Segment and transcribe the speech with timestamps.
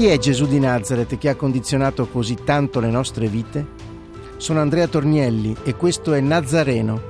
[0.00, 3.66] Chi è Gesù di Nazareth che ha condizionato così tanto le nostre vite?
[4.38, 7.02] Sono Andrea Tornielli e questo è Nazareno,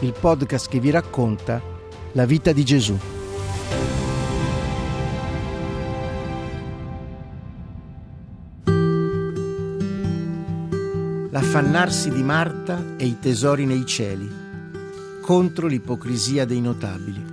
[0.00, 1.60] il podcast che vi racconta
[2.12, 2.98] la vita di Gesù.
[11.28, 14.26] L'affannarsi di Marta e i tesori nei cieli,
[15.20, 17.27] contro l'ipocrisia dei notabili.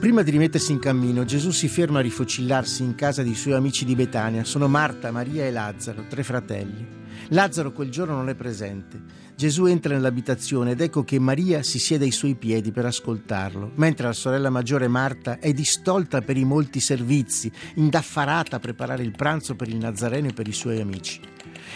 [0.00, 3.84] Prima di rimettersi in cammino, Gesù si ferma a rifocillarsi in casa dei suoi amici
[3.84, 4.44] di Betania.
[4.44, 6.86] Sono Marta, Maria e Lazzaro, tre fratelli.
[7.28, 8.98] Lazzaro quel giorno non è presente.
[9.36, 14.06] Gesù entra nell'abitazione ed ecco che Maria si siede ai suoi piedi per ascoltarlo, mentre
[14.06, 19.54] la sorella maggiore Marta è distolta per i molti servizi, indaffarata a preparare il pranzo
[19.54, 21.20] per il Nazareno e per i suoi amici.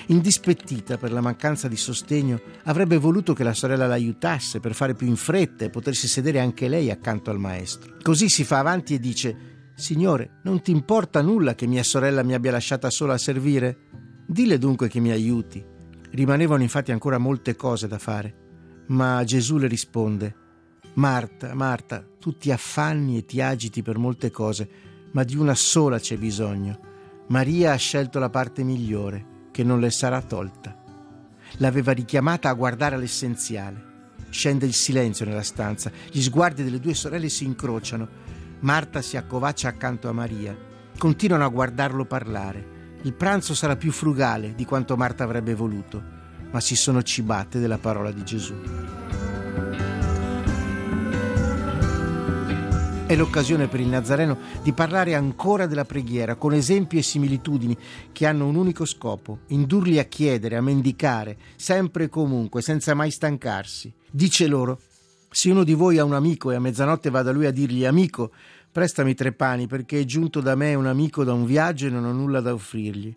[0.07, 5.07] Indispettita per la mancanza di sostegno, avrebbe voluto che la sorella l'aiutasse per fare più
[5.07, 7.97] in fretta e potersi sedere anche lei accanto al maestro.
[8.03, 12.35] Così si fa avanti e dice: Signore, non ti importa nulla che mia sorella mi
[12.35, 13.79] abbia lasciata sola a servire?
[14.27, 15.65] Dille dunque che mi aiuti.
[16.11, 18.35] Rimanevano infatti ancora molte cose da fare,
[18.89, 20.37] ma Gesù le risponde,
[20.95, 24.69] Marta, Marta, tu ti affanni e ti agiti per molte cose,
[25.11, 26.79] ma di una sola c'è bisogno.
[27.29, 30.77] Maria ha scelto la parte migliore, che non le sarà tolta.
[31.59, 33.93] L'aveva richiamata a guardare all'essenziale.
[34.31, 38.09] Scende il silenzio nella stanza, gli sguardi delle due sorelle si incrociano.
[38.61, 40.59] Marta si accovaccia accanto a Maria.
[40.99, 42.97] Continuano a guardarlo parlare.
[43.03, 46.03] Il pranzo sarà più frugale di quanto Marta avrebbe voluto,
[46.51, 48.55] ma si sono cibate della parola di Gesù.
[53.15, 57.79] È l'occasione per il Nazareno di parlare ancora della preghiera con esempi e similitudini
[58.11, 63.13] che hanno un unico scopo, indurli a chiedere, a mendicare, sempre e comunque, senza mai
[63.13, 63.95] stancarsi.
[64.11, 64.81] Dice loro,
[65.31, 67.85] se uno di voi ha un amico e a mezzanotte va da lui a dirgli
[67.85, 68.33] amico,
[68.73, 72.07] prestami tre pani perché è giunto da me un amico da un viaggio e non
[72.07, 73.15] ho nulla da offrirgli.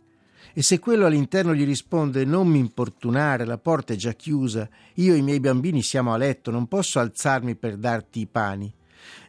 [0.53, 5.16] E se quello all'interno gli risponde non mi importunare, la porta è già chiusa, io
[5.16, 8.72] e i miei bambini siamo a letto, non posso alzarmi per darti i pani.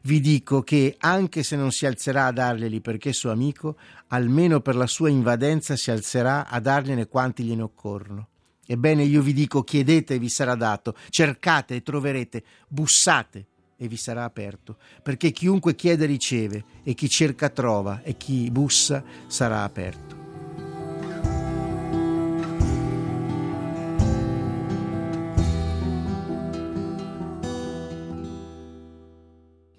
[0.03, 3.77] Vi dico che, anche se non si alzerà a darglieli perché suo amico,
[4.09, 8.29] almeno per la sua invadenza si alzerà a dargliene quanti gliene occorrono.
[8.67, 13.47] Ebbene, io vi dico, chiedete e vi sarà dato, cercate e troverete, bussate
[13.79, 19.03] e vi sarà aperto, perché chiunque chiede riceve, e chi cerca trova, e chi bussa
[19.27, 20.18] sarà aperto.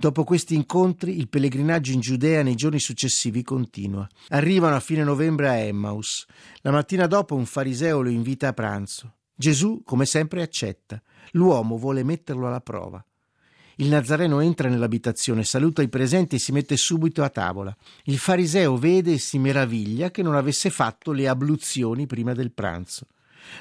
[0.01, 4.07] Dopo questi incontri, il pellegrinaggio in Giudea nei giorni successivi continua.
[4.29, 6.25] Arrivano a fine novembre a Emmaus.
[6.61, 9.15] La mattina dopo un fariseo lo invita a pranzo.
[9.35, 11.01] Gesù, come sempre, accetta.
[11.31, 13.03] L'uomo vuole metterlo alla prova.
[13.75, 17.75] Il Nazareno entra nell'abitazione, saluta i presenti e si mette subito a tavola.
[18.03, 23.07] Il fariseo vede e si meraviglia che non avesse fatto le abluzioni prima del pranzo.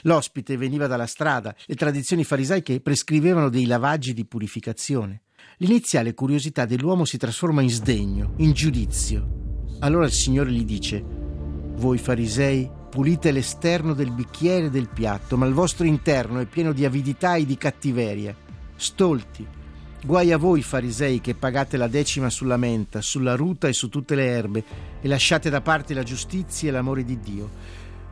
[0.03, 5.23] L'ospite veniva dalla strada, le tradizioni farisaiche prescrivevano dei lavaggi di purificazione.
[5.59, 9.67] L'iniziale curiosità dell'uomo si trasforma in sdegno, in giudizio.
[9.81, 15.47] Allora il Signore gli dice: Voi farisei pulite l'esterno del bicchiere e del piatto, ma
[15.47, 18.35] il vostro interno è pieno di avidità e di cattiveria.
[18.77, 19.47] Stolti,
[20.05, 24.15] Guai a voi farisei che pagate la decima sulla menta, sulla ruta e su tutte
[24.15, 24.65] le erbe
[25.01, 27.51] e lasciate da parte la giustizia e l'amore di Dio.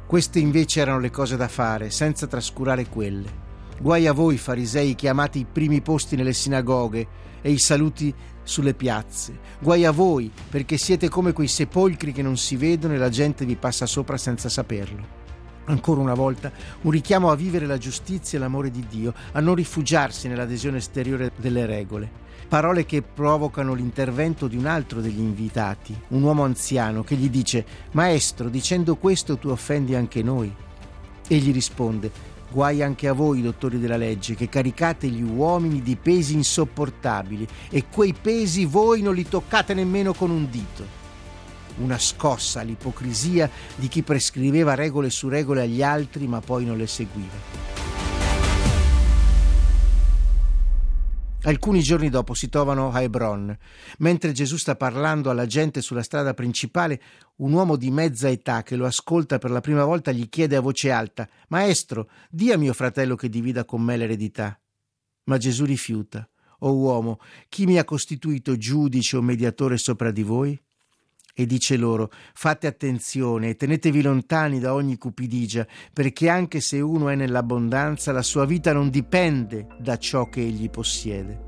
[0.05, 3.46] Queste invece erano le cose da fare, senza trascurare quelle.
[3.79, 7.07] Guai a voi farisei che i primi posti nelle sinagoghe
[7.43, 9.39] e i saluti sulle piazze.
[9.61, 13.45] Guai a voi perché siete come quei sepolcri che non si vedono e la gente
[13.45, 15.25] vi passa sopra senza saperlo.
[15.67, 16.51] Ancora una volta
[16.83, 21.33] un richiamo a vivere la giustizia e l'amore di Dio, a non rifugiarsi nell'adesione esteriore
[21.37, 22.25] delle regole.
[22.49, 27.67] Parole che provocano l'intervento di un altro degli invitati, un uomo anziano, che gli dice
[27.91, 30.55] Maestro, dicendo questo tu offendi anche noi.
[31.29, 36.33] Egli risponde Guai anche a voi, dottori della legge, che caricate gli uomini di pesi
[36.33, 41.05] insopportabili e quei pesi voi non li toccate nemmeno con un dito
[41.81, 46.87] una scossa all'ipocrisia di chi prescriveva regole su regole agli altri ma poi non le
[46.87, 47.76] seguiva.
[51.47, 53.57] Alcuni giorni dopo si trovano a Hebron.
[53.99, 57.01] Mentre Gesù sta parlando alla gente sulla strada principale,
[57.37, 60.61] un uomo di mezza età che lo ascolta per la prima volta gli chiede a
[60.61, 64.61] voce alta: Maestro, di a mio fratello che divida con me l'eredità.
[65.27, 66.29] Ma Gesù rifiuta.
[66.61, 70.61] O uomo, chi mi ha costituito giudice o mediatore sopra di voi?
[71.39, 77.11] E dice loro fate attenzione e tenetevi lontani da ogni cupidigia, perché anche se uno
[77.11, 81.45] è nell'abbondanza, la sua vita non dipende da ciò che egli possiede.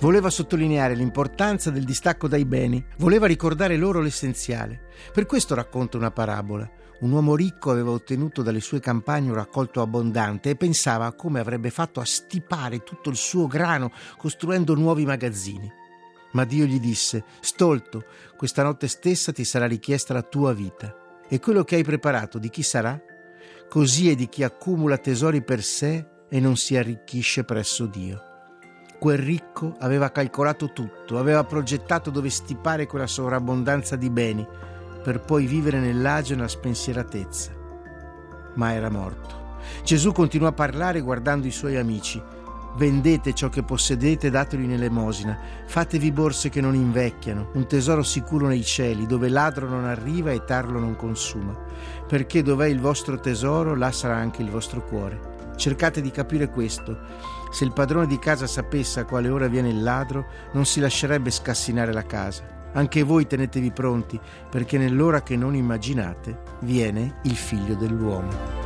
[0.00, 4.88] Voleva sottolineare l'importanza del distacco dai beni, voleva ricordare loro l'essenziale.
[5.12, 6.70] Per questo racconta una parabola.
[7.00, 11.40] Un uomo ricco aveva ottenuto dalle sue campagne un raccolto abbondante e pensava a come
[11.40, 15.84] avrebbe fatto a stipare tutto il suo grano costruendo nuovi magazzini.
[16.32, 18.04] Ma Dio gli disse, Stolto,
[18.36, 20.94] questa notte stessa ti sarà richiesta la tua vita.
[21.28, 23.00] E quello che hai preparato di chi sarà?
[23.68, 28.22] Così è di chi accumula tesori per sé e non si arricchisce presso Dio.
[28.98, 34.46] Quel ricco aveva calcolato tutto, aveva progettato dove stipare quella sovrabbondanza di beni,
[35.02, 37.52] per poi vivere nell'agio e nella spensieratezza.
[38.54, 39.44] Ma era morto.
[39.84, 42.22] Gesù continuò a parlare guardando i suoi amici.
[42.76, 45.38] Vendete ciò che possedete e datelo in elemosina.
[45.64, 50.44] Fatevi borse che non invecchiano, un tesoro sicuro nei cieli, dove ladro non arriva e
[50.44, 51.58] tarlo non consuma.
[52.06, 55.54] Perché dov'è il vostro tesoro, là sarà anche il vostro cuore.
[55.56, 56.98] Cercate di capire questo.
[57.50, 61.30] Se il padrone di casa sapesse a quale ora viene il ladro, non si lascerebbe
[61.30, 62.68] scassinare la casa.
[62.74, 64.20] Anche voi tenetevi pronti,
[64.50, 68.65] perché nell'ora che non immaginate viene il figlio dell'uomo.